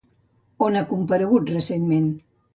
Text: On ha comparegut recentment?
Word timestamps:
On 0.67 0.79
ha 0.79 0.83
comparegut 0.95 1.53
recentment? 1.59 2.11